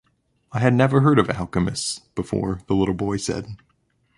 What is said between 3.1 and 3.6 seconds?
said.